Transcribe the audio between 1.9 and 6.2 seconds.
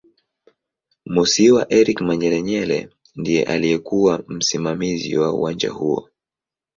Manyelenyele ndiye aliyekuw msimamizi wa uwanja huo